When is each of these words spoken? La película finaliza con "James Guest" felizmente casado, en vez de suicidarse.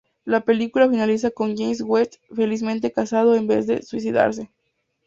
La 0.25 0.39
película 0.41 0.89
finaliza 0.89 1.29
con 1.29 1.55
"James 1.55 1.83
Guest" 1.83 2.15
felizmente 2.35 2.91
casado, 2.91 3.35
en 3.35 3.45
vez 3.45 3.67
de 3.67 3.83
suicidarse. 3.83 4.49